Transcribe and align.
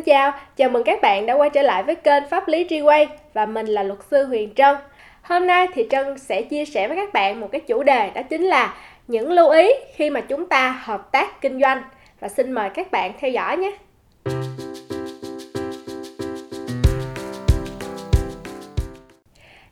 Xin 0.00 0.04
chào, 0.04 0.32
chào 0.56 0.68
mừng 0.68 0.84
các 0.84 1.00
bạn 1.02 1.26
đã 1.26 1.34
quay 1.34 1.50
trở 1.50 1.62
lại 1.62 1.82
với 1.82 1.94
kênh 1.94 2.28
Pháp 2.30 2.48
lý 2.48 2.64
Treeway 2.64 3.06
và 3.34 3.46
mình 3.46 3.66
là 3.66 3.82
luật 3.82 3.98
sư 4.10 4.24
Huyền 4.24 4.54
Trân. 4.54 4.76
Hôm 5.22 5.46
nay 5.46 5.66
thì 5.74 5.86
Trân 5.90 6.18
sẽ 6.18 6.42
chia 6.42 6.64
sẻ 6.64 6.88
với 6.88 6.96
các 6.96 7.12
bạn 7.12 7.40
một 7.40 7.48
cái 7.52 7.60
chủ 7.60 7.82
đề 7.82 8.10
đó 8.14 8.22
chính 8.22 8.44
là 8.44 8.74
những 9.08 9.32
lưu 9.32 9.50
ý 9.50 9.72
khi 9.94 10.10
mà 10.10 10.20
chúng 10.20 10.46
ta 10.46 10.80
hợp 10.82 11.12
tác 11.12 11.40
kinh 11.40 11.60
doanh 11.60 11.82
và 12.20 12.28
xin 12.28 12.52
mời 12.52 12.70
các 12.70 12.90
bạn 12.90 13.12
theo 13.20 13.30
dõi 13.30 13.56
nhé. 13.56 13.72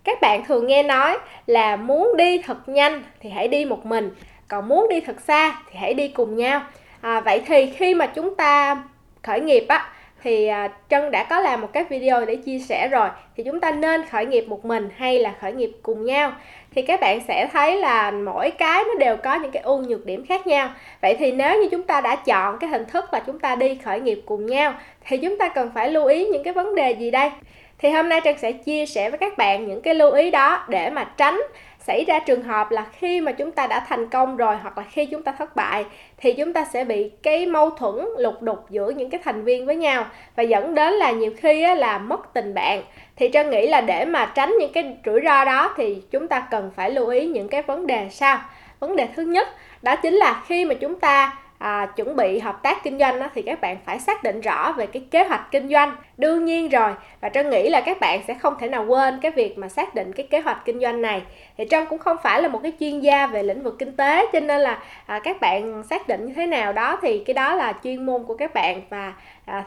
Các 0.05 0.21
bạn 0.21 0.45
thường 0.45 0.67
nghe 0.67 0.83
nói 0.83 1.19
là 1.47 1.77
muốn 1.77 2.17
đi 2.17 2.43
thật 2.43 2.69
nhanh 2.69 3.03
thì 3.21 3.31
hãy 3.31 3.49
đi 3.49 3.65
một 3.65 3.87
mình, 3.87 4.11
còn 4.49 4.69
muốn 4.69 4.89
đi 4.89 5.01
thật 5.01 5.21
xa 5.21 5.63
thì 5.71 5.79
hãy 5.79 5.95
đi 5.95 6.09
cùng 6.09 6.37
nhau. 6.37 6.63
À, 7.01 7.21
vậy 7.21 7.43
thì 7.47 7.67
khi 7.67 7.95
mà 7.95 8.07
chúng 8.07 8.35
ta 8.35 8.83
khởi 9.23 9.41
nghiệp 9.41 9.65
á 9.69 9.93
thì 10.23 10.47
à, 10.47 10.69
Trân 10.91 11.11
đã 11.11 11.25
có 11.25 11.41
làm 11.41 11.61
một 11.61 11.69
cái 11.73 11.85
video 11.85 12.25
để 12.25 12.37
chia 12.37 12.59
sẻ 12.59 12.89
rồi. 12.89 13.09
Thì 13.37 13.43
chúng 13.45 13.61
ta 13.61 13.71
nên 13.71 14.05
khởi 14.07 14.27
nghiệp 14.27 14.45
một 14.49 14.65
mình 14.65 14.89
hay 14.97 15.19
là 15.19 15.35
khởi 15.41 15.53
nghiệp 15.53 15.71
cùng 15.83 16.05
nhau? 16.05 16.33
Thì 16.75 16.83
các 16.83 17.01
bạn 17.01 17.21
sẽ 17.29 17.49
thấy 17.53 17.77
là 17.77 18.11
mỗi 18.11 18.51
cái 18.51 18.85
nó 18.85 18.95
đều 18.99 19.17
có 19.17 19.35
những 19.35 19.51
cái 19.51 19.63
ưu 19.63 19.79
nhược 19.79 20.07
điểm 20.07 20.27
khác 20.27 20.47
nhau. 20.47 20.71
Vậy 21.03 21.17
thì 21.19 21.33
nếu 21.33 21.63
như 21.63 21.69
chúng 21.71 21.83
ta 21.83 22.01
đã 22.01 22.17
chọn 22.17 22.59
cái 22.59 22.71
hình 22.71 22.85
thức 22.85 23.05
là 23.13 23.21
chúng 23.27 23.39
ta 23.39 23.55
đi 23.55 23.79
khởi 23.85 24.01
nghiệp 24.01 24.23
cùng 24.27 24.47
nhau, 24.47 24.75
thì 25.07 25.17
chúng 25.17 25.39
ta 25.39 25.49
cần 25.49 25.71
phải 25.75 25.93
lưu 25.93 26.07
ý 26.07 26.27
những 26.27 26.43
cái 26.45 26.53
vấn 26.53 26.75
đề 26.75 26.91
gì 26.91 27.11
đây? 27.11 27.31
Thì 27.79 27.91
hôm 27.91 28.09
nay 28.09 28.21
Trân 28.25 28.39
sẽ 28.39 28.53
chia 28.53 28.87
sẻ 28.87 29.11
với 29.11 29.19
các 29.19 29.39
bạn 29.39 29.69
những 29.69 29.83
cái 29.83 29.95
lưu 29.95 30.13
ý 30.13 30.31
đó 30.31 30.65
để 30.69 30.91
mà 30.91 31.05
tránh 31.05 31.41
xảy 31.89 32.05
ra 32.05 32.19
trường 32.19 32.43
hợp 32.43 32.71
là 32.71 32.87
khi 32.93 33.21
mà 33.21 33.33
chúng 33.33 33.53
ta 33.53 33.67
đã 33.67 33.81
thành 33.89 34.09
công 34.09 34.37
rồi 34.37 34.57
hoặc 34.63 34.79
là 34.79 34.85
khi 34.91 35.07
chúng 35.07 35.23
ta 35.23 35.33
thất 35.33 35.57
bại 35.57 35.85
thì 36.17 36.33
chúng 36.33 36.53
ta 36.53 36.65
sẽ 36.65 36.85
bị 36.85 37.11
cái 37.23 37.47
mâu 37.47 37.71
thuẫn 37.71 37.95
lục 38.19 38.43
đục 38.43 38.71
giữa 38.71 38.91
những 38.91 39.11
cái 39.11 39.21
thành 39.25 39.45
viên 39.45 39.67
với 39.67 39.77
nhau 39.77 40.07
và 40.37 40.43
dẫn 40.43 40.75
đến 40.75 40.93
là 40.93 41.11
nhiều 41.11 41.33
khi 41.37 41.63
á, 41.63 41.75
là 41.75 41.99
mất 41.99 42.35
tình 42.35 42.55
bạn. 42.55 42.83
Thì 43.17 43.31
trân 43.33 43.51
nghĩ 43.51 43.67
là 43.67 43.81
để 43.81 44.05
mà 44.05 44.33
tránh 44.35 44.55
những 44.61 44.73
cái 44.73 44.97
rủi 45.07 45.21
ro 45.25 45.45
đó 45.45 45.75
thì 45.77 46.03
chúng 46.11 46.29
ta 46.29 46.47
cần 46.51 46.71
phải 46.77 46.91
lưu 46.91 47.09
ý 47.09 47.27
những 47.27 47.49
cái 47.49 47.63
vấn 47.63 47.87
đề 47.87 48.09
sau. 48.11 48.39
Vấn 48.81 48.97
đề 48.97 49.09
thứ 49.17 49.23
nhất 49.23 49.49
đó 49.83 49.97
chính 49.97 50.15
là 50.15 50.43
khi 50.47 50.65
mà 50.65 50.75
chúng 50.75 51.01
ta 51.01 51.39
à, 51.59 51.87
chuẩn 51.97 52.17
bị 52.17 52.39
hợp 52.39 52.63
tác 52.63 52.85
kinh 52.85 52.99
doanh 52.99 53.21
đó, 53.21 53.29
thì 53.35 53.43
các 53.43 53.61
bạn 53.61 53.77
phải 53.85 53.99
xác 53.99 54.23
định 54.23 54.41
rõ 54.41 54.73
về 54.73 54.87
cái 54.87 55.03
kế 55.11 55.25
hoạch 55.25 55.49
kinh 55.51 55.69
doanh. 55.69 55.97
Đương 56.17 56.45
nhiên 56.45 56.69
rồi 56.69 56.93
và 57.21 57.29
trân 57.29 57.51
nghĩ 57.51 57.71
là 57.71 57.81
các 57.81 58.01
bạn 58.01 58.21
sẽ 58.27 58.35
không 58.35 58.55
thể 58.59 58.69
nào 58.69 58.85
quên 58.89 59.19
cái 59.23 59.31
việc 59.31 59.59
mà 59.59 59.69
xác 59.69 59.95
định 59.95 60.13
cái 60.13 60.27
kế 60.31 60.41
hoạch 60.41 60.65
kinh 60.65 60.81
doanh 60.81 61.03
này. 61.03 61.23
Thì 61.59 61.65
trân 61.71 61.87
cũng 61.87 61.99
không 61.99 62.17
phải 62.23 62.43
là 62.43 62.49
một 62.49 62.61
cái 62.63 62.73
chuyên 62.81 63.01
gia 63.01 63.27
về 63.27 63.43
lĩnh 63.43 63.63
vực 63.63 63.77
kinh 63.79 63.97
tế 63.97 64.27
cho 64.33 64.41
nên 64.41 64.61
là 64.61 64.79
à, 65.07 65.21
các 65.25 65.41
bạn 65.41 65.83
xác 65.91 66.09
định 66.09 66.27
như 66.27 66.35
thế 66.35 66.47
nào 66.47 66.73
đó 66.73 66.99
thì 67.03 67.25
cái 67.27 67.35
đó 67.35 67.55
là 67.55 67.73
chuyên 67.85 68.07
môn 68.07 68.25
của 68.25 68.37
các 68.37 68.55
bạn. 68.55 68.83
Và 68.91 69.13
à, 69.45 69.65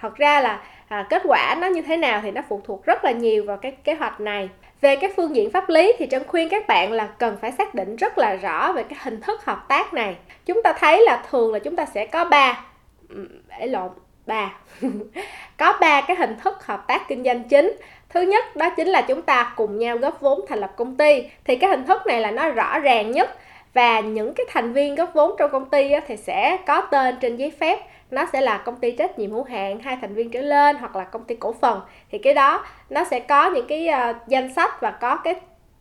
thật 0.00 0.16
ra 0.16 0.40
là 0.40 0.60
à, 0.88 1.06
kết 1.10 1.22
quả 1.24 1.56
nó 1.60 1.66
như 1.66 1.82
thế 1.82 1.96
nào 1.96 2.20
thì 2.22 2.30
nó 2.30 2.42
phụ 2.48 2.60
thuộc 2.64 2.84
rất 2.84 3.04
là 3.04 3.10
nhiều 3.10 3.44
vào 3.46 3.56
cái 3.56 3.72
kế 3.84 3.94
hoạch 3.94 4.20
này 4.20 4.48
về 4.84 4.96
cái 4.96 5.10
phương 5.16 5.36
diện 5.36 5.50
pháp 5.50 5.68
lý 5.68 5.92
thì 5.98 6.06
trân 6.10 6.22
khuyên 6.26 6.48
các 6.48 6.66
bạn 6.66 6.92
là 6.92 7.06
cần 7.18 7.36
phải 7.40 7.52
xác 7.52 7.74
định 7.74 7.96
rất 7.96 8.18
là 8.18 8.34
rõ 8.34 8.72
về 8.72 8.82
cái 8.82 8.98
hình 9.02 9.20
thức 9.20 9.44
hợp 9.44 9.64
tác 9.68 9.94
này. 9.94 10.16
Chúng 10.46 10.62
ta 10.62 10.72
thấy 10.72 11.02
là 11.06 11.24
thường 11.30 11.52
là 11.52 11.58
chúng 11.58 11.76
ta 11.76 11.86
sẽ 11.86 12.06
có 12.06 12.24
ba 12.24 12.64
để 13.48 13.66
lộn, 13.66 13.90
ba. 14.26 14.52
Có 15.58 15.78
ba 15.80 16.00
cái 16.00 16.16
hình 16.16 16.36
thức 16.44 16.66
hợp 16.66 16.84
tác 16.86 17.08
kinh 17.08 17.24
doanh 17.24 17.44
chính. 17.48 17.76
Thứ 18.08 18.20
nhất 18.20 18.56
đó 18.56 18.70
chính 18.70 18.88
là 18.88 19.00
chúng 19.00 19.22
ta 19.22 19.52
cùng 19.56 19.78
nhau 19.78 19.96
góp 19.98 20.20
vốn 20.20 20.40
thành 20.48 20.58
lập 20.58 20.72
công 20.76 20.96
ty. 20.96 21.22
Thì 21.44 21.56
cái 21.56 21.70
hình 21.70 21.84
thức 21.84 22.06
này 22.06 22.20
là 22.20 22.30
nó 22.30 22.48
rõ 22.48 22.78
ràng 22.78 23.10
nhất. 23.10 23.38
Và 23.74 24.00
những 24.00 24.34
cái 24.34 24.46
thành 24.50 24.72
viên 24.72 24.94
góp 24.94 25.14
vốn 25.14 25.34
trong 25.38 25.50
công 25.50 25.70
ty 25.70 25.92
thì 26.06 26.16
sẽ 26.16 26.56
có 26.66 26.80
tên 26.80 27.16
trên 27.20 27.36
giấy 27.36 27.52
phép 27.60 27.78
nó 28.14 28.26
sẽ 28.32 28.40
là 28.40 28.58
công 28.58 28.76
ty 28.76 28.92
trách 28.92 29.18
nhiệm 29.18 29.30
hữu 29.30 29.44
hạn 29.44 29.80
hai 29.80 29.98
thành 30.00 30.14
viên 30.14 30.30
trở 30.30 30.40
lên 30.40 30.76
hoặc 30.76 30.96
là 30.96 31.04
công 31.04 31.24
ty 31.24 31.34
cổ 31.34 31.52
phần. 31.60 31.80
Thì 32.10 32.18
cái 32.18 32.34
đó 32.34 32.64
nó 32.90 33.04
sẽ 33.04 33.20
có 33.20 33.50
những 33.50 33.66
cái 33.66 33.88
uh, 33.88 34.16
danh 34.28 34.54
sách 34.54 34.80
và 34.80 34.90
có 34.90 35.16
cái 35.16 35.34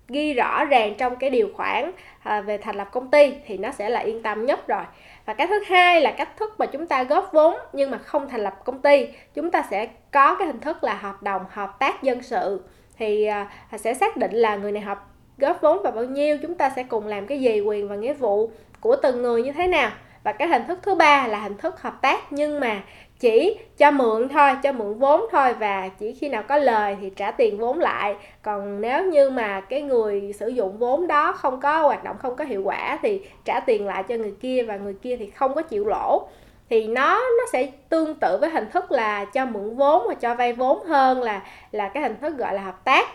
ghi 0.08 0.34
rõ 0.34 0.66
ràng 0.66 0.96
trong 0.98 1.16
cái 1.16 1.30
điều 1.30 1.50
khoản 1.56 1.90
uh, 1.90 2.46
về 2.46 2.58
thành 2.58 2.76
lập 2.76 2.88
công 2.92 3.12
ty 3.12 3.34
thì 3.46 3.58
nó 3.58 3.72
sẽ 3.72 3.90
là 3.90 4.00
yên 4.00 4.24
tâm 4.24 4.46
nhất 4.46 4.68
rồi. 4.68 4.84
Và 5.26 5.34
cái 5.34 5.48
thứ 5.48 5.64
hai 5.68 6.02
là 6.02 6.12
cách 6.12 6.38
thức 6.38 6.56
mà 6.58 6.66
chúng 6.66 6.88
ta 6.88 7.04
góp 7.04 7.30
vốn 7.34 7.56
nhưng 7.74 7.92
mà 7.92 7.98
không 7.98 8.30
thành 8.30 8.42
lập 8.42 8.54
công 8.66 8.82
ty. 8.82 9.08
Chúng 9.34 9.52
ta 9.52 9.64
sẽ 9.72 9.88
có 10.12 10.36
cái 10.36 10.48
hình 10.48 10.60
thức 10.60 10.84
là 10.84 10.94
hợp 10.94 11.24
đồng 11.24 11.42
hợp 11.50 11.80
tác 11.80 12.04
dân 12.04 12.22
sự. 12.22 12.62
Thì 12.98 13.30
uh, 13.74 13.80
sẽ 13.80 13.94
xác 13.94 14.18
định 14.18 14.32
là 14.32 14.56
người 14.56 14.72
này 14.72 14.82
hợp 14.82 15.00
góp 15.38 15.62
vốn 15.62 15.84
vào 15.84 15.92
bao 15.92 16.04
nhiêu 16.04 16.38
chúng 16.42 16.56
ta 16.56 16.70
sẽ 16.70 16.84
cùng 16.84 17.08
làm 17.08 17.28
cái 17.28 17.42
gì 17.42 17.62
quyền 17.62 17.88
và 17.88 17.96
nghĩa 17.96 18.14
vụ 18.14 18.50
của 18.80 18.96
từng 18.96 19.22
người 19.22 19.44
như 19.44 19.52
thế 19.52 19.68
nào 19.68 19.92
và 20.24 20.32
cái 20.32 20.48
hình 20.48 20.68
thức 20.68 20.80
thứ 20.82 20.96
ba 20.96 21.28
là 21.28 21.40
hình 21.40 21.58
thức 21.58 21.82
hợp 21.82 22.02
tác, 22.02 22.34
nhưng 22.34 22.60
mà 22.60 22.82
chỉ 23.20 23.60
cho 23.78 23.92
mượn 23.92 24.30
thôi, 24.30 24.50
cho 24.64 24.72
mượn 24.72 24.94
vốn 25.00 25.26
thôi. 25.32 25.54
Và 25.54 25.90
chỉ 26.00 26.14
khi 26.14 26.30
nào 26.30 26.44
có 26.44 26.58
lời 26.58 26.98
thì 27.02 27.10
trả 27.10 27.32
tiền 27.32 27.58
vốn 27.58 27.80
lại. 27.80 28.16
Còn 28.42 28.82
nếu 28.82 29.06
như 29.06 29.30
mà 29.30 29.62
cái 29.62 29.82
người 29.82 30.34
sử 30.40 30.48
dụng 30.48 30.78
vốn 30.78 31.08
đó 31.08 31.32
không 31.32 31.60
có, 31.60 31.82
hoạt 31.82 32.04
động 32.04 32.18
không 32.22 32.36
có 32.36 32.44
hiệu 32.46 32.62
quả 32.66 33.00
thì 33.02 33.22
trả 33.46 33.60
tiền 33.60 33.88
lại 33.88 34.04
cho 34.04 34.16
người 34.16 34.34
kia 34.42 34.64
và 34.68 34.78
người 34.78 34.96
kia 35.02 35.18
thì 35.18 35.30
không 35.30 35.54
có 35.54 35.62
chịu 35.62 35.86
lỗ. 35.86 36.28
Thì 36.70 36.88
nó 36.88 37.16
nó 37.16 37.46
sẽ 37.52 37.72
tương 37.90 38.14
tự 38.14 38.38
với 38.42 38.50
hình 38.50 38.70
thức 38.72 38.92
là 38.92 39.26
cho 39.26 39.46
mượn 39.46 39.76
vốn 39.76 40.06
và 40.08 40.14
cho 40.14 40.36
vay 40.36 40.54
vốn 40.54 40.86
hơn 40.86 41.22
là 41.22 41.42
là 41.72 41.88
cái 41.88 42.04
hình 42.04 42.16
thức 42.22 42.38
gọi 42.38 42.54
là 42.54 42.62
hợp 42.62 42.84
tác 42.84 43.08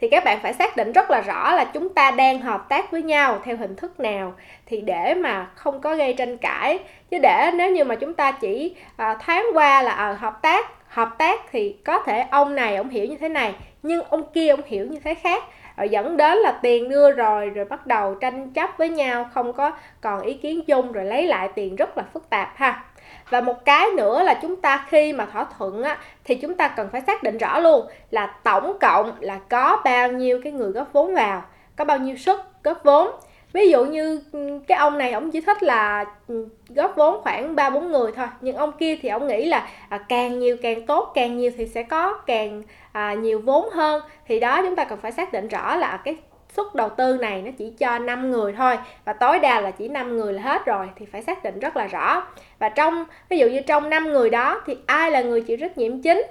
thì 0.00 0.08
các 0.08 0.24
bạn 0.24 0.38
phải 0.42 0.52
xác 0.52 0.76
định 0.76 0.92
rất 0.92 1.10
là 1.10 1.20
rõ 1.20 1.54
là 1.54 1.64
chúng 1.64 1.94
ta 1.94 2.10
đang 2.10 2.40
hợp 2.40 2.68
tác 2.68 2.90
với 2.90 3.02
nhau 3.02 3.38
theo 3.44 3.56
hình 3.56 3.76
thức 3.76 4.00
nào. 4.00 4.34
Thì 4.66 4.80
để 4.80 5.14
mà 5.14 5.46
không 5.54 5.80
có 5.80 5.94
gây 5.96 6.12
tranh 6.12 6.36
cãi 6.36 6.78
chứ 7.10 7.18
để 7.22 7.50
nếu 7.54 7.70
như 7.70 7.84
mà 7.84 7.94
chúng 7.94 8.14
ta 8.14 8.32
chỉ 8.32 8.76
à, 8.96 9.16
thoáng 9.26 9.46
qua 9.54 9.82
là 9.82 9.90
à, 9.90 10.12
hợp 10.12 10.42
tác 10.42 10.66
hợp 10.88 11.10
tác 11.18 11.40
thì 11.52 11.76
có 11.84 11.98
thể 11.98 12.26
ông 12.30 12.54
này 12.54 12.76
ông 12.76 12.88
hiểu 12.88 13.06
như 13.06 13.16
thế 13.16 13.28
này 13.28 13.54
nhưng 13.82 14.02
ông 14.02 14.22
kia 14.34 14.48
ông 14.48 14.60
hiểu 14.66 14.86
như 14.86 14.98
thế 15.04 15.14
khác. 15.14 15.44
Rồi 15.76 15.88
dẫn 15.88 16.16
đến 16.16 16.38
là 16.38 16.58
tiền 16.62 16.88
đưa 16.88 17.10
rồi 17.10 17.50
rồi 17.50 17.64
bắt 17.64 17.86
đầu 17.86 18.14
tranh 18.14 18.50
chấp 18.50 18.70
với 18.76 18.88
nhau 18.88 19.28
không 19.34 19.52
có 19.52 19.72
còn 20.00 20.20
ý 20.20 20.34
kiến 20.34 20.64
chung 20.64 20.92
rồi 20.92 21.04
lấy 21.04 21.26
lại 21.26 21.48
tiền 21.54 21.76
rất 21.76 21.96
là 21.98 22.04
phức 22.12 22.30
tạp 22.30 22.52
ha 22.56 22.84
và 23.30 23.40
một 23.40 23.64
cái 23.64 23.86
nữa 23.96 24.22
là 24.22 24.34
chúng 24.34 24.56
ta 24.56 24.86
khi 24.88 25.12
mà 25.12 25.26
thỏa 25.26 25.46
thuận 25.58 25.82
á 25.82 25.98
thì 26.24 26.34
chúng 26.34 26.54
ta 26.54 26.68
cần 26.68 26.88
phải 26.92 27.00
xác 27.06 27.22
định 27.22 27.38
rõ 27.38 27.58
luôn 27.58 27.86
là 28.10 28.26
tổng 28.26 28.78
cộng 28.80 29.12
là 29.20 29.38
có 29.48 29.80
bao 29.84 30.12
nhiêu 30.12 30.40
cái 30.44 30.52
người 30.52 30.72
góp 30.72 30.92
vốn 30.92 31.14
vào 31.14 31.42
có 31.76 31.84
bao 31.84 31.98
nhiêu 31.98 32.16
suất 32.16 32.36
góp 32.62 32.84
vốn. 32.84 33.10
Ví 33.52 33.70
dụ 33.70 33.84
như 33.84 34.20
ừ, 34.32 34.60
cái 34.68 34.78
ông 34.78 34.98
này 34.98 35.12
ông 35.12 35.30
chỉ 35.30 35.40
thích 35.40 35.62
là 35.62 36.04
ừ, 36.28 36.48
góp 36.68 36.96
vốn 36.96 37.22
khoảng 37.22 37.56
ba 37.56 37.70
bốn 37.70 37.92
người 37.92 38.12
thôi 38.12 38.26
nhưng 38.40 38.56
ông 38.56 38.72
kia 38.78 38.96
thì 39.02 39.08
ông 39.08 39.26
nghĩ 39.26 39.44
là 39.44 39.68
à, 39.88 39.98
càng 39.98 40.38
nhiều 40.38 40.56
càng 40.62 40.86
tốt 40.86 41.12
càng 41.14 41.36
nhiều 41.36 41.50
thì 41.56 41.66
sẽ 41.66 41.82
có 41.82 42.14
càng 42.26 42.62
à, 42.92 43.14
nhiều 43.14 43.40
vốn 43.44 43.70
hơn. 43.70 44.02
Thì 44.26 44.40
đó 44.40 44.62
chúng 44.62 44.76
ta 44.76 44.84
cần 44.84 44.98
phải 45.02 45.12
xác 45.12 45.32
định 45.32 45.48
rõ 45.48 45.76
là 45.76 46.00
cái 46.04 46.16
suất 46.56 46.74
đầu 46.74 46.88
tư 46.88 47.18
này 47.20 47.42
nó 47.42 47.50
chỉ 47.58 47.72
cho 47.78 47.98
5 47.98 48.30
người 48.30 48.52
thôi 48.52 48.76
và 49.04 49.12
tối 49.12 49.38
đa 49.38 49.60
là 49.60 49.70
chỉ 49.70 49.88
5 49.88 50.16
người 50.16 50.32
là 50.32 50.42
hết 50.42 50.66
rồi 50.66 50.88
thì 50.96 51.06
phải 51.12 51.22
xác 51.22 51.44
định 51.44 51.58
rất 51.58 51.76
là 51.76 51.86
rõ. 51.86 52.26
Và 52.58 52.68
trong 52.68 53.04
ví 53.28 53.38
dụ 53.38 53.46
như 53.46 53.60
trong 53.60 53.90
5 53.90 54.12
người 54.12 54.30
đó 54.30 54.62
thì 54.66 54.76
ai 54.86 55.10
là 55.10 55.22
người 55.22 55.40
chịu 55.40 55.56
trách 55.56 55.78
nhiệm 55.78 56.02
chính? 56.02 56.22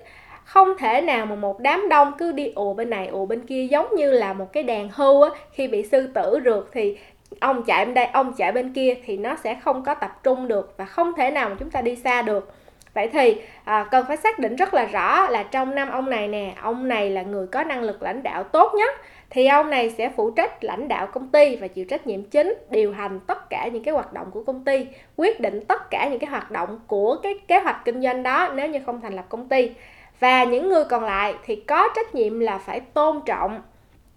Không 0.43 0.77
thể 0.77 1.01
nào 1.01 1.25
mà 1.25 1.35
một 1.35 1.59
đám 1.59 1.89
đông 1.89 2.11
cứ 2.17 2.31
đi 2.31 2.51
ùa 2.55 2.73
bên 2.73 2.89
này 2.89 3.07
ùa 3.07 3.25
bên 3.25 3.41
kia 3.47 3.63
giống 3.63 3.95
như 3.95 4.11
là 4.11 4.33
một 4.33 4.53
cái 4.53 4.63
đàn 4.63 4.89
hưu 4.93 5.21
á 5.21 5.29
khi 5.51 5.67
bị 5.67 5.83
sư 5.83 6.07
tử 6.13 6.39
rượt 6.45 6.65
thì 6.71 6.97
ông 7.39 7.63
chạy 7.63 7.85
bên 7.85 7.93
đây 7.93 8.05
ông 8.05 8.33
chạy 8.33 8.51
bên 8.51 8.73
kia 8.73 8.95
thì 9.05 9.17
nó 9.17 9.35
sẽ 9.43 9.57
không 9.63 9.83
có 9.83 9.93
tập 9.93 10.19
trung 10.23 10.47
được 10.47 10.73
và 10.77 10.85
không 10.85 11.13
thể 11.17 11.31
nào 11.31 11.49
mà 11.49 11.55
chúng 11.59 11.71
ta 11.71 11.81
đi 11.81 11.95
xa 11.95 12.21
được. 12.21 12.53
Vậy 12.93 13.09
thì 13.13 13.37
à, 13.63 13.87
cần 13.91 14.05
phải 14.07 14.17
xác 14.17 14.39
định 14.39 14.55
rất 14.55 14.73
là 14.73 14.85
rõ 14.85 15.27
là 15.29 15.43
trong 15.43 15.75
năm 15.75 15.89
ông 15.91 16.09
này 16.09 16.27
nè 16.27 16.53
ông 16.61 16.87
này 16.87 17.09
là 17.09 17.21
người 17.21 17.47
có 17.47 17.63
năng 17.63 17.83
lực 17.83 18.03
lãnh 18.03 18.23
đạo 18.23 18.43
tốt 18.43 18.73
nhất 18.75 18.95
thì 19.35 19.47
ông 19.47 19.69
này 19.69 19.89
sẽ 19.89 20.09
phụ 20.15 20.31
trách 20.31 20.63
lãnh 20.63 20.87
đạo 20.87 21.07
công 21.07 21.27
ty 21.27 21.55
và 21.55 21.67
chịu 21.67 21.85
trách 21.85 22.07
nhiệm 22.07 22.23
chính 22.23 22.53
điều 22.69 22.93
hành 22.93 23.19
tất 23.27 23.49
cả 23.49 23.69
những 23.73 23.83
cái 23.83 23.93
hoạt 23.93 24.13
động 24.13 24.31
của 24.31 24.43
công 24.43 24.63
ty 24.63 24.87
quyết 25.15 25.39
định 25.39 25.65
tất 25.67 25.89
cả 25.89 26.07
những 26.09 26.19
cái 26.19 26.29
hoạt 26.29 26.51
động 26.51 26.79
của 26.87 27.15
cái 27.23 27.33
kế 27.47 27.59
hoạch 27.59 27.85
kinh 27.85 28.01
doanh 28.01 28.23
đó 28.23 28.51
nếu 28.55 28.69
như 28.69 28.79
không 28.85 29.01
thành 29.01 29.13
lập 29.13 29.25
công 29.29 29.49
ty. 29.49 29.71
Và 30.19 30.43
những 30.43 30.69
người 30.69 30.83
còn 30.85 31.03
lại 31.03 31.35
thì 31.45 31.55
có 31.55 31.89
trách 31.95 32.15
nhiệm 32.15 32.39
là 32.39 32.57
phải 32.57 32.79
tôn 32.79 33.21
trọng 33.25 33.61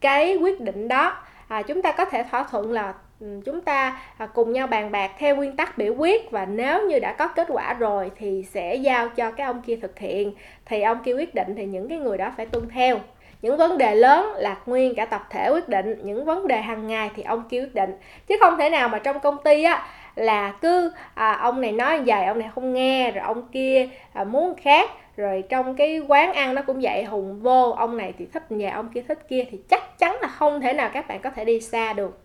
cái 0.00 0.36
quyết 0.36 0.60
định 0.60 0.88
đó. 0.88 1.16
À, 1.48 1.62
chúng 1.62 1.82
ta 1.82 1.92
có 1.92 2.04
thể 2.04 2.24
thỏa 2.30 2.42
thuận 2.42 2.72
là 2.72 2.94
ừ, 3.20 3.40
chúng 3.44 3.60
ta 3.60 4.00
à, 4.18 4.26
cùng 4.26 4.52
nhau 4.52 4.66
bàn 4.66 4.90
bạc 4.90 5.10
theo 5.18 5.36
nguyên 5.36 5.56
tắc 5.56 5.78
biểu 5.78 5.94
quyết 5.94 6.30
và 6.30 6.46
nếu 6.46 6.88
như 6.88 6.98
đã 6.98 7.12
có 7.12 7.28
kết 7.28 7.46
quả 7.50 7.74
rồi 7.74 8.10
thì 8.16 8.44
sẽ 8.50 8.74
giao 8.74 9.08
cho 9.08 9.30
cái 9.30 9.46
ông 9.46 9.62
kia 9.62 9.76
thực 9.76 9.98
hiện. 9.98 10.32
Thì 10.66 10.82
ông 10.82 10.98
kia 11.04 11.14
quyết 11.14 11.34
định 11.34 11.54
thì 11.56 11.66
những 11.66 11.88
cái 11.88 11.98
người 11.98 12.18
đó 12.18 12.32
phải 12.36 12.46
tuân 12.46 12.68
theo 12.68 12.98
những 13.42 13.56
vấn 13.56 13.78
đề 13.78 13.94
lớn 13.94 14.32
là 14.36 14.56
nguyên 14.66 14.94
cả 14.94 15.04
tập 15.04 15.26
thể 15.30 15.50
quyết 15.50 15.68
định 15.68 15.94
những 16.02 16.24
vấn 16.24 16.48
đề 16.48 16.60
hàng 16.60 16.86
ngày 16.86 17.10
thì 17.16 17.22
ông 17.22 17.48
kia 17.48 17.60
quyết 17.60 17.74
định. 17.74 17.90
Chứ 18.26 18.36
không 18.40 18.58
thể 18.58 18.70
nào 18.70 18.88
mà 18.88 18.98
trong 18.98 19.20
công 19.20 19.42
ty 19.44 19.64
á 19.64 19.86
là 20.14 20.52
cứ 20.60 20.92
à, 21.14 21.32
ông 21.32 21.60
này 21.60 21.72
nói 21.72 22.00
vậy 22.06 22.24
ông 22.24 22.38
này 22.38 22.50
không 22.54 22.72
nghe 22.72 23.10
rồi 23.10 23.24
ông 23.24 23.48
kia 23.52 23.88
à, 24.12 24.24
muốn 24.24 24.54
khác 24.62 24.90
rồi 25.16 25.44
trong 25.48 25.74
cái 25.74 25.98
quán 25.98 26.32
ăn 26.32 26.54
nó 26.54 26.62
cũng 26.62 26.80
vậy 26.82 27.04
hùng 27.04 27.40
vô 27.40 27.70
ông 27.70 27.96
này 27.96 28.14
thì 28.18 28.26
thích 28.32 28.52
nhà 28.52 28.74
ông 28.74 28.88
kia 28.88 29.02
thích 29.08 29.28
kia 29.28 29.44
thì 29.50 29.58
chắc 29.70 29.98
chắn 29.98 30.16
là 30.20 30.28
không 30.28 30.60
thể 30.60 30.72
nào 30.72 30.90
các 30.92 31.08
bạn 31.08 31.20
có 31.20 31.30
thể 31.30 31.44
đi 31.44 31.60
xa 31.60 31.92
được. 31.92 32.18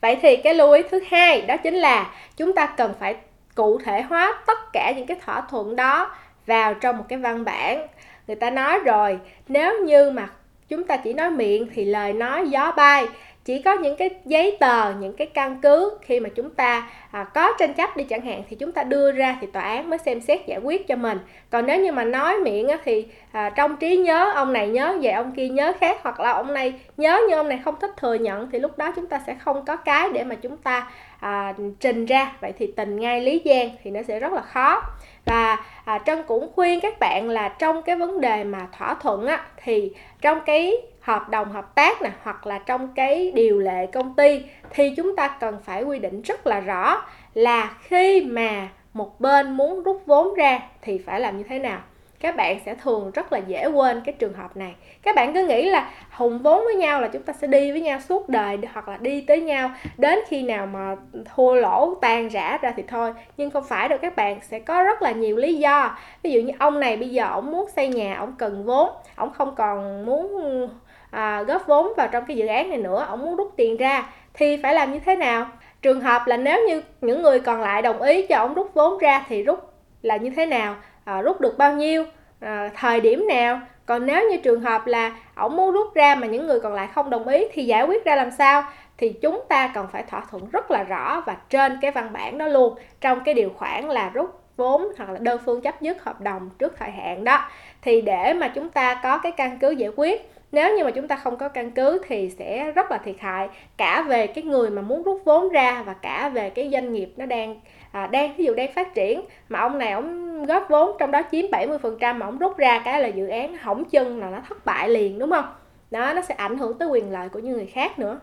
Vậy 0.00 0.16
thì 0.22 0.36
cái 0.36 0.54
lưu 0.54 0.72
ý 0.72 0.82
thứ 0.90 1.00
hai 1.10 1.42
đó 1.42 1.56
chính 1.56 1.74
là 1.74 2.10
chúng 2.36 2.54
ta 2.54 2.66
cần 2.66 2.94
phải 3.00 3.16
cụ 3.54 3.78
thể 3.84 4.02
hóa 4.02 4.42
tất 4.46 4.72
cả 4.72 4.92
những 4.96 5.06
cái 5.06 5.16
thỏa 5.24 5.40
thuận 5.50 5.76
đó 5.76 6.10
vào 6.46 6.74
trong 6.74 6.96
một 6.96 7.04
cái 7.08 7.18
văn 7.18 7.44
bản. 7.44 7.86
Người 8.26 8.36
ta 8.36 8.50
nói 8.50 8.78
rồi 8.78 9.18
nếu 9.48 9.84
như 9.84 10.10
mà 10.10 10.28
chúng 10.68 10.84
ta 10.84 10.96
chỉ 10.96 11.12
nói 11.12 11.30
miệng 11.30 11.66
thì 11.74 11.84
lời 11.84 12.12
nói 12.12 12.48
gió 12.48 12.72
bay. 12.76 13.06
Chỉ 13.44 13.62
có 13.62 13.72
những 13.72 13.96
cái 13.96 14.10
giấy 14.24 14.56
tờ 14.60 14.92
những 15.00 15.12
cái 15.12 15.26
căn 15.26 15.60
cứ 15.62 15.98
khi 16.02 16.20
mà 16.20 16.28
chúng 16.28 16.50
ta 16.50 16.90
à, 17.10 17.24
có 17.24 17.52
tranh 17.58 17.74
chấp 17.74 17.96
đi 17.96 18.04
chẳng 18.04 18.20
hạn 18.20 18.42
thì 18.50 18.56
chúng 18.56 18.72
ta 18.72 18.82
đưa 18.82 19.12
ra 19.12 19.36
thì 19.40 19.46
tòa 19.46 19.62
án 19.62 19.90
mới 19.90 19.98
xem 19.98 20.20
xét 20.20 20.46
giải 20.46 20.58
quyết 20.62 20.88
cho 20.88 20.96
mình. 20.96 21.18
Còn 21.50 21.66
nếu 21.66 21.80
như 21.80 21.92
mà 21.92 22.04
nói 22.04 22.36
miệng 22.36 22.68
á, 22.68 22.78
thì 22.84 23.06
à, 23.32 23.50
trong 23.50 23.76
trí 23.76 23.96
nhớ 23.96 24.32
ông 24.34 24.52
này 24.52 24.68
nhớ 24.68 24.98
về 25.02 25.10
ông 25.10 25.32
kia 25.32 25.48
nhớ 25.48 25.72
khác 25.80 25.98
hoặc 26.02 26.20
là 26.20 26.32
ông 26.32 26.54
này 26.54 26.72
nhớ 26.96 27.20
nhưng 27.28 27.38
ông 27.38 27.48
này 27.48 27.60
không 27.64 27.74
thích 27.80 27.90
thừa 27.96 28.14
nhận 28.14 28.50
thì 28.50 28.58
lúc 28.58 28.78
đó 28.78 28.92
chúng 28.96 29.06
ta 29.06 29.20
sẽ 29.26 29.34
không 29.34 29.64
có 29.64 29.76
cái 29.76 30.08
để 30.12 30.24
mà 30.24 30.34
chúng 30.34 30.56
ta 30.56 30.90
à, 31.20 31.54
trình 31.80 32.06
ra. 32.06 32.32
Vậy 32.40 32.52
thì 32.58 32.72
tình 32.76 33.00
ngay 33.00 33.20
lý 33.20 33.42
giang 33.44 33.68
thì 33.84 33.90
nó 33.90 34.02
sẽ 34.02 34.20
rất 34.20 34.32
là 34.32 34.40
khó 34.40 34.82
và 35.24 35.56
à, 35.84 35.98
trân 36.06 36.22
cũng 36.26 36.52
khuyên 36.54 36.80
các 36.80 36.98
bạn 36.98 37.28
là 37.28 37.48
trong 37.48 37.82
cái 37.82 37.96
vấn 37.96 38.20
đề 38.20 38.44
mà 38.44 38.68
thỏa 38.78 38.94
thuận 38.94 39.26
á 39.26 39.46
thì 39.64 39.92
trong 40.20 40.40
cái 40.46 40.76
hợp 41.00 41.28
đồng 41.28 41.52
hợp 41.52 41.74
tác 41.74 42.02
nè 42.02 42.10
hoặc 42.22 42.46
là 42.46 42.58
trong 42.58 42.88
cái 42.94 43.32
điều 43.34 43.58
lệ 43.58 43.86
công 43.86 44.14
ty 44.14 44.42
thì 44.70 44.94
chúng 44.96 45.16
ta 45.16 45.28
cần 45.28 45.58
phải 45.64 45.82
quy 45.82 45.98
định 45.98 46.22
rất 46.22 46.46
là 46.46 46.60
rõ 46.60 47.02
là 47.34 47.74
khi 47.82 48.20
mà 48.20 48.68
một 48.92 49.20
bên 49.20 49.56
muốn 49.56 49.82
rút 49.82 50.02
vốn 50.06 50.34
ra 50.34 50.60
thì 50.82 50.98
phải 50.98 51.20
làm 51.20 51.38
như 51.38 51.44
thế 51.48 51.58
nào 51.58 51.78
các 52.22 52.36
bạn 52.36 52.58
sẽ 52.66 52.74
thường 52.74 53.10
rất 53.14 53.32
là 53.32 53.38
dễ 53.38 53.66
quên 53.66 54.00
cái 54.04 54.14
trường 54.18 54.32
hợp 54.32 54.56
này. 54.56 54.74
Các 55.02 55.14
bạn 55.14 55.34
cứ 55.34 55.46
nghĩ 55.46 55.70
là 55.70 55.90
hùng 56.10 56.38
vốn 56.38 56.64
với 56.64 56.74
nhau 56.74 57.00
là 57.00 57.08
chúng 57.08 57.22
ta 57.22 57.32
sẽ 57.32 57.46
đi 57.46 57.72
với 57.72 57.80
nhau 57.80 58.00
suốt 58.00 58.28
đời 58.28 58.58
hoặc 58.72 58.88
là 58.88 58.96
đi 58.96 59.20
tới 59.20 59.40
nhau. 59.40 59.70
Đến 59.98 60.18
khi 60.28 60.42
nào 60.42 60.66
mà 60.66 60.96
thua 61.34 61.54
lỗ 61.54 61.94
tan 62.00 62.28
rã 62.28 62.58
ra 62.62 62.72
thì 62.76 62.82
thôi. 62.88 63.12
Nhưng 63.36 63.50
không 63.50 63.64
phải 63.64 63.88
đâu 63.88 63.98
các 64.02 64.16
bạn 64.16 64.38
sẽ 64.42 64.58
có 64.58 64.82
rất 64.82 65.02
là 65.02 65.12
nhiều 65.12 65.36
lý 65.36 65.54
do. 65.54 65.98
Ví 66.22 66.32
dụ 66.32 66.40
như 66.40 66.52
ông 66.58 66.80
này 66.80 66.96
bây 66.96 67.08
giờ 67.08 67.24
ông 67.24 67.50
muốn 67.50 67.68
xây 67.76 67.88
nhà 67.88 68.16
ông 68.18 68.34
cần 68.38 68.64
vốn. 68.64 68.88
Ông 69.16 69.32
không 69.32 69.54
còn 69.54 70.06
muốn 70.06 70.68
à, 71.10 71.42
góp 71.42 71.66
vốn 71.66 71.92
vào 71.96 72.08
trong 72.12 72.24
cái 72.28 72.36
dự 72.36 72.46
án 72.46 72.68
này 72.68 72.78
nữa. 72.78 73.04
Ông 73.08 73.20
muốn 73.20 73.36
rút 73.36 73.52
tiền 73.56 73.76
ra. 73.76 74.12
Thì 74.34 74.56
phải 74.62 74.74
làm 74.74 74.92
như 74.92 74.98
thế 74.98 75.16
nào? 75.16 75.46
Trường 75.82 76.00
hợp 76.00 76.22
là 76.26 76.36
nếu 76.36 76.68
như 76.68 76.82
những 77.00 77.22
người 77.22 77.40
còn 77.40 77.60
lại 77.60 77.82
đồng 77.82 78.02
ý 78.02 78.26
cho 78.26 78.36
ông 78.36 78.54
rút 78.54 78.70
vốn 78.74 78.98
ra 78.98 79.24
thì 79.28 79.42
rút 79.42 79.58
là 80.02 80.16
như 80.16 80.30
thế 80.30 80.46
nào? 80.46 80.76
À, 81.04 81.20
rút 81.22 81.40
được 81.40 81.58
bao 81.58 81.72
nhiêu 81.74 82.04
à, 82.40 82.70
thời 82.74 83.00
điểm 83.00 83.28
nào. 83.28 83.60
Còn 83.86 84.06
nếu 84.06 84.30
như 84.30 84.36
trường 84.36 84.60
hợp 84.60 84.86
là 84.86 85.12
ông 85.34 85.56
muốn 85.56 85.72
rút 85.72 85.94
ra 85.94 86.14
mà 86.14 86.26
những 86.26 86.46
người 86.46 86.60
còn 86.60 86.74
lại 86.74 86.88
không 86.94 87.10
đồng 87.10 87.28
ý 87.28 87.46
thì 87.52 87.64
giải 87.64 87.84
quyết 87.86 88.04
ra 88.04 88.16
làm 88.16 88.30
sao? 88.30 88.64
Thì 88.98 89.12
chúng 89.12 89.42
ta 89.48 89.70
cần 89.74 89.86
phải 89.92 90.02
thỏa 90.02 90.22
thuận 90.30 90.50
rất 90.52 90.70
là 90.70 90.82
rõ 90.82 91.22
và 91.26 91.36
trên 91.48 91.78
cái 91.80 91.90
văn 91.90 92.12
bản 92.12 92.38
đó 92.38 92.46
luôn. 92.46 92.74
Trong 93.00 93.20
cái 93.24 93.34
điều 93.34 93.50
khoản 93.56 93.88
là 93.88 94.10
rút 94.14 94.41
vốn 94.56 94.88
hoặc 94.98 95.10
là 95.10 95.18
đơn 95.18 95.40
phương 95.44 95.60
chấp 95.60 95.82
dứt 95.82 96.04
hợp 96.04 96.20
đồng 96.20 96.50
trước 96.58 96.74
thời 96.78 96.90
hạn 96.90 97.24
đó. 97.24 97.48
Thì 97.82 98.00
để 98.00 98.34
mà 98.34 98.48
chúng 98.48 98.70
ta 98.70 99.00
có 99.02 99.18
cái 99.18 99.32
căn 99.32 99.58
cứ 99.58 99.70
giải 99.70 99.90
quyết 99.96 100.32
nếu 100.52 100.76
như 100.76 100.84
mà 100.84 100.90
chúng 100.90 101.08
ta 101.08 101.16
không 101.16 101.36
có 101.36 101.48
căn 101.48 101.70
cứ 101.70 102.00
thì 102.06 102.30
sẽ 102.38 102.72
rất 102.72 102.90
là 102.90 102.98
thiệt 102.98 103.16
hại 103.18 103.48
cả 103.76 104.02
về 104.08 104.26
cái 104.26 104.44
người 104.44 104.70
mà 104.70 104.82
muốn 104.82 105.02
rút 105.02 105.22
vốn 105.24 105.48
ra 105.48 105.82
và 105.86 105.92
cả 105.92 106.28
về 106.28 106.50
cái 106.50 106.68
doanh 106.72 106.92
nghiệp 106.92 107.12
nó 107.16 107.26
đang 107.26 107.60
à, 107.92 108.06
đang 108.06 108.36
ví 108.36 108.44
dụ 108.44 108.54
đang 108.54 108.72
phát 108.72 108.94
triển. 108.94 109.20
Mà 109.48 109.58
ông 109.58 109.78
này 109.78 109.92
ông 109.92 110.46
góp 110.46 110.66
vốn 110.68 110.96
trong 110.98 111.10
đó 111.10 111.22
chiếm 111.32 111.50
70 111.50 111.78
phần 111.78 111.98
trăm 112.00 112.18
mà 112.18 112.26
ông 112.26 112.38
rút 112.38 112.56
ra 112.56 112.82
cái 112.84 113.00
là 113.00 113.08
dự 113.08 113.28
án 113.28 113.56
hỏng 113.56 113.84
chân 113.84 114.20
là 114.20 114.30
nó 114.30 114.38
thất 114.48 114.64
bại 114.64 114.88
liền 114.88 115.18
đúng 115.18 115.30
không? 115.30 115.54
Đó 115.90 116.12
nó 116.14 116.22
sẽ 116.22 116.34
ảnh 116.34 116.58
hưởng 116.58 116.78
tới 116.78 116.88
quyền 116.88 117.12
lợi 117.12 117.28
của 117.28 117.38
những 117.38 117.52
người 117.52 117.66
khác 117.66 117.98
nữa. 117.98 118.20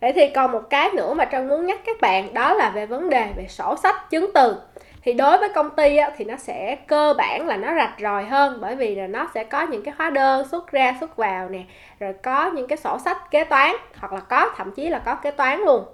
Vậy 0.00 0.12
thì 0.12 0.28
còn 0.28 0.52
một 0.52 0.70
cái 0.70 0.90
nữa 0.90 1.14
mà 1.14 1.24
Trân 1.24 1.48
muốn 1.48 1.66
nhắc 1.66 1.80
các 1.86 2.00
bạn 2.00 2.34
đó 2.34 2.54
là 2.54 2.70
về 2.70 2.86
vấn 2.86 3.10
đề 3.10 3.28
về 3.36 3.46
sổ 3.48 3.76
sách 3.82 4.10
chứng 4.10 4.30
từ 4.34 4.56
thì 5.02 5.12
đối 5.12 5.38
với 5.38 5.48
công 5.48 5.70
ty 5.70 5.96
á, 5.96 6.10
thì 6.16 6.24
nó 6.24 6.36
sẽ 6.36 6.76
cơ 6.86 7.14
bản 7.18 7.46
là 7.46 7.56
nó 7.56 7.74
rạch 7.74 7.94
ròi 8.00 8.24
hơn 8.24 8.58
bởi 8.60 8.76
vì 8.76 8.94
là 8.94 9.06
nó 9.06 9.28
sẽ 9.34 9.44
có 9.44 9.62
những 9.62 9.82
cái 9.82 9.94
hóa 9.98 10.10
đơn 10.10 10.48
xuất 10.48 10.72
ra 10.72 10.96
xuất 11.00 11.16
vào 11.16 11.48
nè 11.48 11.62
rồi 12.00 12.12
có 12.22 12.50
những 12.50 12.66
cái 12.66 12.78
sổ 12.78 12.98
sách 12.98 13.30
kế 13.30 13.44
toán 13.44 13.76
hoặc 13.96 14.12
là 14.12 14.20
có 14.20 14.50
thậm 14.56 14.70
chí 14.70 14.88
là 14.88 14.98
có 14.98 15.14
kế 15.14 15.30
toán 15.30 15.60
luôn. 15.60 15.84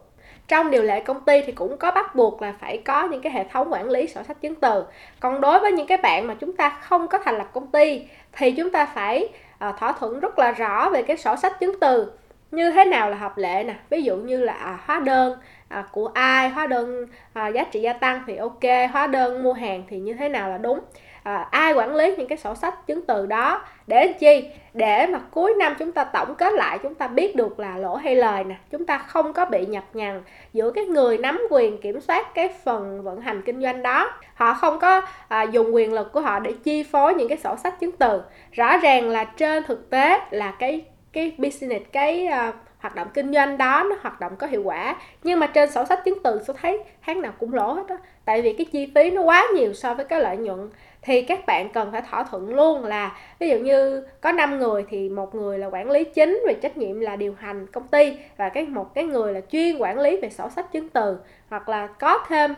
Trong 0.48 0.70
điều 0.70 0.82
lệ 0.82 1.00
công 1.00 1.24
ty 1.24 1.42
thì 1.46 1.52
cũng 1.52 1.76
có 1.76 1.90
bắt 1.90 2.14
buộc 2.14 2.42
là 2.42 2.54
phải 2.60 2.82
có 2.84 3.04
những 3.04 3.22
cái 3.22 3.32
hệ 3.32 3.44
thống 3.44 3.72
quản 3.72 3.88
lý 3.88 4.06
sổ 4.06 4.22
sách 4.22 4.40
chứng 4.40 4.54
từ. 4.54 4.84
Còn 5.20 5.40
đối 5.40 5.58
với 5.58 5.72
những 5.72 5.86
cái 5.86 5.98
bạn 5.98 6.26
mà 6.26 6.34
chúng 6.34 6.56
ta 6.56 6.68
không 6.68 7.08
có 7.08 7.18
thành 7.18 7.38
lập 7.38 7.46
công 7.52 7.66
ty 7.66 8.02
thì 8.32 8.50
chúng 8.50 8.70
ta 8.70 8.86
phải 8.86 9.28
uh, 9.68 9.76
thỏa 9.78 9.92
thuận 9.92 10.20
rất 10.20 10.38
là 10.38 10.50
rõ 10.50 10.88
về 10.88 11.02
cái 11.02 11.16
sổ 11.16 11.36
sách 11.36 11.60
chứng 11.60 11.80
từ. 11.80 12.12
Như 12.50 12.70
thế 12.70 12.84
nào 12.84 13.10
là 13.10 13.16
hợp 13.16 13.38
lệ 13.38 13.64
nè? 13.64 13.74
Ví 13.90 14.02
dụ 14.02 14.16
như 14.16 14.40
là 14.40 14.52
à, 14.52 14.78
hóa 14.86 15.00
đơn 15.00 15.38
à, 15.68 15.84
của 15.92 16.10
ai 16.14 16.48
hóa 16.48 16.66
đơn 16.66 17.06
à, 17.32 17.48
giá 17.48 17.64
trị 17.64 17.80
gia 17.80 17.92
tăng 17.92 18.22
thì 18.26 18.36
ok 18.36 18.90
hóa 18.92 19.06
đơn 19.06 19.42
mua 19.42 19.52
hàng 19.52 19.82
thì 19.88 19.98
như 19.98 20.14
thế 20.14 20.28
nào 20.28 20.48
là 20.48 20.58
đúng. 20.58 20.80
À, 21.22 21.48
ai 21.50 21.72
quản 21.72 21.94
lý 21.94 22.14
những 22.16 22.28
cái 22.28 22.38
sổ 22.38 22.54
sách 22.54 22.86
chứng 22.86 23.06
từ 23.06 23.26
đó 23.26 23.64
để 23.86 24.12
chi? 24.12 24.48
Để 24.74 25.06
mà 25.06 25.18
cuối 25.30 25.54
năm 25.58 25.74
chúng 25.78 25.92
ta 25.92 26.04
tổng 26.04 26.34
kết 26.34 26.52
lại 26.52 26.78
chúng 26.82 26.94
ta 26.94 27.08
biết 27.08 27.36
được 27.36 27.60
là 27.60 27.78
lỗ 27.78 27.94
hay 27.96 28.16
lời 28.16 28.44
nè 28.44 28.54
chúng 28.70 28.86
ta 28.86 28.98
không 28.98 29.32
có 29.32 29.44
bị 29.44 29.66
nhập 29.66 29.84
nhằn 29.92 30.22
giữa 30.52 30.70
cái 30.70 30.84
người 30.84 31.18
nắm 31.18 31.42
quyền 31.50 31.80
kiểm 31.80 32.00
soát 32.00 32.34
cái 32.34 32.48
phần 32.64 33.02
vận 33.02 33.20
hành 33.20 33.42
kinh 33.42 33.62
doanh 33.62 33.82
đó. 33.82 34.10
Họ 34.34 34.54
không 34.54 34.78
có 34.78 35.02
à, 35.28 35.42
dùng 35.42 35.74
quyền 35.74 35.92
lực 35.92 36.12
của 36.12 36.20
họ 36.20 36.38
để 36.38 36.52
chi 36.64 36.82
phối 36.82 37.14
những 37.14 37.28
cái 37.28 37.38
sổ 37.38 37.56
sách 37.56 37.80
chứng 37.80 37.92
từ. 37.92 38.20
Rõ 38.52 38.78
ràng 38.78 39.08
là 39.08 39.24
trên 39.24 39.62
thực 39.62 39.90
tế 39.90 40.20
là 40.30 40.50
cái 40.50 40.84
cái 41.12 41.32
business 41.38 41.84
cái 41.92 42.28
uh, 42.48 42.54
hoạt 42.78 42.94
động 42.94 43.08
kinh 43.14 43.32
doanh 43.32 43.58
đó 43.58 43.86
nó 43.90 43.96
hoạt 44.00 44.20
động 44.20 44.36
có 44.36 44.46
hiệu 44.46 44.62
quả. 44.64 44.96
Nhưng 45.22 45.40
mà 45.40 45.46
trên 45.46 45.70
sổ 45.70 45.84
sách 45.84 46.04
chứng 46.04 46.22
từ 46.22 46.40
tôi 46.46 46.56
thấy 46.60 46.84
tháng 47.02 47.22
nào 47.22 47.32
cũng 47.38 47.54
lỗ 47.54 47.72
hết 47.72 47.88
á. 47.88 47.96
Tại 48.24 48.42
vì 48.42 48.52
cái 48.52 48.66
chi 48.72 48.92
phí 48.94 49.10
nó 49.10 49.22
quá 49.22 49.46
nhiều 49.54 49.72
so 49.72 49.94
với 49.94 50.04
cái 50.04 50.20
lợi 50.20 50.36
nhuận. 50.36 50.70
Thì 51.02 51.22
các 51.22 51.46
bạn 51.46 51.68
cần 51.68 51.92
phải 51.92 52.02
thỏa 52.10 52.24
thuận 52.24 52.54
luôn 52.54 52.84
là, 52.84 53.16
ví 53.38 53.48
dụ 53.48 53.56
như 53.58 54.06
có 54.20 54.32
5 54.32 54.58
người 54.58 54.84
thì 54.88 55.08
một 55.08 55.34
người 55.34 55.58
là 55.58 55.66
quản 55.66 55.90
lý 55.90 56.04
chính 56.04 56.42
về 56.46 56.54
trách 56.54 56.76
nhiệm 56.76 57.00
là 57.00 57.16
điều 57.16 57.34
hành 57.38 57.66
công 57.66 57.88
ty 57.88 58.16
và 58.36 58.48
cái 58.48 58.66
một 58.66 58.94
cái 58.94 59.04
người 59.04 59.32
là 59.32 59.40
chuyên 59.50 59.78
quản 59.78 59.98
lý 59.98 60.16
về 60.16 60.30
sổ 60.30 60.48
sách 60.48 60.72
chứng 60.72 60.88
từ. 60.88 61.18
Hoặc 61.50 61.68
là 61.68 61.86
có 61.86 62.24
thêm 62.28 62.54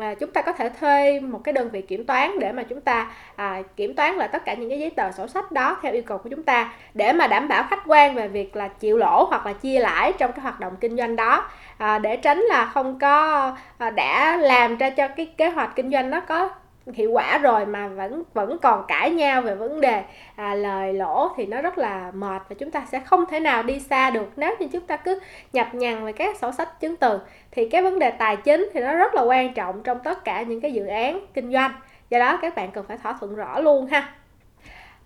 à, 0.00 0.14
chúng 0.14 0.30
ta 0.30 0.42
có 0.42 0.52
thể 0.52 0.68
thuê 0.80 1.20
một 1.20 1.40
cái 1.44 1.52
đơn 1.52 1.70
vị 1.70 1.82
kiểm 1.82 2.06
toán 2.06 2.38
để 2.38 2.52
mà 2.52 2.62
chúng 2.62 2.80
ta 2.80 3.10
à, 3.36 3.62
kiểm 3.76 3.94
toán 3.94 4.14
lại 4.14 4.28
tất 4.28 4.44
cả 4.44 4.54
những 4.54 4.68
cái 4.68 4.80
giấy 4.80 4.90
tờ 4.90 5.12
sổ 5.12 5.26
sách 5.26 5.52
đó 5.52 5.78
theo 5.82 5.92
yêu 5.92 6.02
cầu 6.06 6.18
của 6.18 6.28
chúng 6.28 6.42
ta 6.42 6.72
để 6.94 7.12
mà 7.12 7.26
đảm 7.26 7.48
bảo 7.48 7.64
khách 7.70 7.82
quan 7.86 8.14
về 8.14 8.28
việc 8.28 8.56
là 8.56 8.68
chịu 8.68 8.96
lỗ 8.96 9.24
hoặc 9.24 9.46
là 9.46 9.52
chia 9.52 9.80
lãi 9.80 10.12
trong 10.12 10.32
cái 10.32 10.42
hoạt 10.42 10.60
động 10.60 10.76
kinh 10.80 10.96
doanh 10.96 11.16
đó. 11.16 11.50
À, 11.78 11.98
để 11.98 12.16
tránh 12.16 12.38
là 12.38 12.70
không 12.74 12.98
có 12.98 13.52
à, 13.78 13.90
đã 13.90 14.36
làm 14.36 14.76
ra 14.76 14.90
cho 14.90 15.08
cái 15.08 15.26
kế 15.26 15.50
hoạch 15.50 15.76
kinh 15.76 15.90
doanh 15.90 16.10
nó 16.10 16.20
có 16.20 16.50
hiệu 16.92 17.10
quả 17.10 17.38
rồi 17.38 17.66
mà 17.66 17.88
vẫn 17.88 18.22
vẫn 18.34 18.58
còn 18.58 18.84
cãi 18.88 19.10
nhau 19.10 19.42
về 19.42 19.54
vấn 19.54 19.80
đề 19.80 20.02
à, 20.36 20.54
lời 20.54 20.92
lỗ 20.92 21.32
thì 21.36 21.46
nó 21.46 21.62
rất 21.62 21.78
là 21.78 22.10
mệt 22.14 22.42
và 22.48 22.56
chúng 22.58 22.70
ta 22.70 22.86
sẽ 22.92 23.00
không 23.00 23.24
thể 23.26 23.40
nào 23.40 23.62
đi 23.62 23.80
xa 23.80 24.10
được. 24.10 24.28
Nếu 24.36 24.54
như 24.58 24.66
chúng 24.72 24.86
ta 24.86 24.96
cứ 24.96 25.20
nhập 25.52 25.68
nhằn 25.72 26.04
về 26.04 26.12
các 26.12 26.36
sổ 26.36 26.52
sách 26.52 26.80
chứng 26.80 26.96
từ 26.96 27.18
thì 27.50 27.68
cái 27.68 27.82
vấn 27.82 27.98
đề 27.98 28.10
tài 28.10 28.36
chính 28.36 28.70
thì 28.74 28.80
nó 28.80 28.94
rất 28.94 29.14
là 29.14 29.22
quan 29.22 29.54
trọng 29.54 29.82
trong 29.82 29.98
tất 30.04 30.24
cả 30.24 30.42
những 30.42 30.60
cái 30.60 30.72
dự 30.72 30.86
án 30.86 31.26
kinh 31.34 31.52
doanh. 31.52 31.72
Do 32.10 32.18
đó 32.18 32.38
các 32.42 32.54
bạn 32.54 32.70
cần 32.70 32.84
phải 32.88 32.98
thỏa 32.98 33.12
thuận 33.20 33.34
rõ 33.34 33.60
luôn 33.60 33.86
ha. 33.86 34.14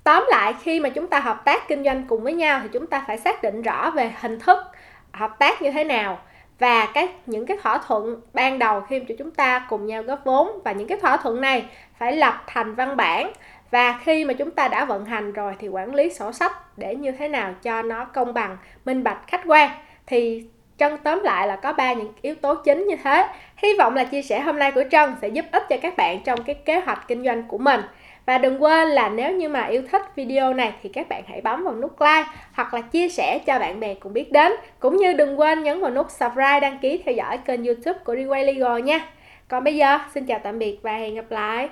Tóm 0.04 0.25
lại 0.28 0.54
khi 0.62 0.80
mà 0.80 0.88
chúng 0.88 1.06
ta 1.06 1.20
hợp 1.20 1.44
tác 1.44 1.68
kinh 1.68 1.85
doanh 1.85 2.04
cùng 2.08 2.23
với 2.23 2.32
nhau 2.32 2.61
thì 2.62 2.68
chúng 2.73 2.87
ta 2.87 3.04
phải 3.06 3.18
xác 3.18 3.42
định 3.42 3.62
rõ 3.62 3.90
về 3.90 4.12
hình 4.20 4.40
thức 4.40 4.58
hợp 5.12 5.38
tác 5.38 5.62
như 5.62 5.70
thế 5.70 5.85
nào 5.85 6.18
và 6.59 6.87
các 6.95 7.11
những 7.27 7.47
cái 7.47 7.57
thỏa 7.62 7.79
thuận 7.79 8.21
ban 8.33 8.59
đầu 8.59 8.81
khi 8.81 9.00
mà 9.00 9.07
chúng 9.19 9.31
ta 9.31 9.67
cùng 9.69 9.87
nhau 9.87 10.03
góp 10.03 10.25
vốn 10.25 10.61
và 10.65 10.73
những 10.73 10.88
cái 10.88 10.99
thỏa 10.99 11.17
thuận 11.17 11.41
này 11.41 11.65
phải 11.99 12.17
lập 12.17 12.43
thành 12.47 12.75
văn 12.75 12.97
bản. 12.97 13.33
Và 13.71 14.00
khi 14.05 14.25
mà 14.25 14.35
chúng 14.35 14.50
ta 14.50 14.69
đã 14.69 14.85
vận 14.85 15.05
hành 15.05 15.33
rồi 15.33 15.55
thì 15.59 15.69
quản 15.69 15.95
lý 15.95 16.11
sổ 16.11 16.33
sách 16.33 16.79
để 16.79 16.97
như 16.97 17.12
thế 17.12 17.29
nào 17.29 17.55
cho 17.62 17.83
nó 17.83 18.05
công 18.05 18.35
bằng, 18.35 18.57
minh 18.85 19.05
bạch, 19.05 19.19
khách 19.27 19.43
quan 19.47 19.71
thì 20.07 20.45
Trân 20.78 20.97
tóm 21.04 21.23
lại 21.25 21.49
là 21.49 21.56
có 21.56 21.73
ba 21.73 21.92
những 21.92 22.12
yếu 22.23 22.35
tố 22.35 22.54
chính 22.54 22.87
như 22.87 22.97
thế. 23.04 23.26
Hy 23.56 23.68
vọng 23.78 23.97
là 23.97 24.04
chia 24.04 24.23
sẻ 24.23 24.40
hôm 24.40 24.58
nay 24.58 24.73
của 24.73 24.82
Trân 24.90 25.14
sẽ 25.23 25.28
giúp 25.28 25.44
ích 25.52 25.62
cho 25.68 25.76
các 25.82 25.97
bạn 25.97 26.20
trong 26.25 26.42
cái 26.42 26.54
kế 26.54 26.80
hoạch 26.80 27.08
kinh 27.08 27.25
doanh 27.25 27.42
của 27.42 27.58
mình. 27.58 27.80
Và 28.26 28.38
đừng 28.38 28.62
quên 28.62 28.88
là 28.88 29.08
nếu 29.08 29.32
như 29.32 29.49
mà 29.49 29.64
yêu 29.64 29.82
thích 29.92 30.02
video 30.16 30.54
này 30.54 30.73
thì 30.82 30.88
các 30.88 31.08
bạn 31.08 31.23
hãy 31.26 31.40
bấm 31.40 31.64
vào 31.64 31.75
nút 31.75 32.00
like 32.00 32.25
hoặc 32.52 32.75
là 32.75 32.80
chia 32.80 33.08
sẻ 33.08 33.38
cho 33.47 33.58
bạn 33.58 33.80
bè 33.80 33.94
cùng 33.94 34.12
biết 34.12 34.32
đến. 34.32 34.52
Cũng 34.78 34.97
như 34.97 35.12
đừng 35.12 35.40
quên 35.40 35.62
nhấn 35.62 35.80
vào 35.80 35.90
nút 35.90 36.11
subscribe 36.11 36.61
đăng 36.61 36.78
ký 36.78 37.02
theo 37.04 37.14
dõi 37.14 37.38
kênh 37.38 37.64
youtube 37.64 37.99
của 38.04 38.14
Reway 38.14 38.44
Legal 38.44 38.80
nha. 38.80 39.00
Còn 39.49 39.64
bây 39.64 39.76
giờ, 39.76 39.99
xin 40.14 40.26
chào 40.26 40.38
tạm 40.38 40.58
biệt 40.58 40.78
và 40.82 40.92
hẹn 40.92 41.14
gặp 41.14 41.30
lại. 41.30 41.68